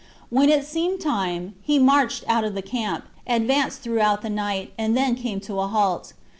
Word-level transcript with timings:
When 0.31 0.49
it 0.49 0.65
seemed 0.65 0.99
time, 0.99 1.53
he 1.61 1.77
marched 1.77 2.23
out 2.27 2.43
of 2.43 2.55
the 2.55 2.63
camp, 2.63 3.05
advanced 3.27 3.81
throughout 3.81 4.23
the 4.23 4.31
night, 4.31 4.73
and 4.75 4.97
then 4.97 5.13
came 5.13 5.39
to 5.41 5.59
a 5.59 5.67
halt. 5.67 6.13